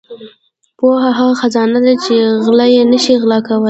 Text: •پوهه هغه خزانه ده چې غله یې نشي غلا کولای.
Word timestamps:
•پوهه 0.77 1.09
هغه 1.17 1.33
خزانه 1.41 1.79
ده 1.85 1.93
چې 2.03 2.15
غله 2.45 2.65
یې 2.73 2.81
نشي 2.91 3.13
غلا 3.21 3.39
کولای. 3.47 3.59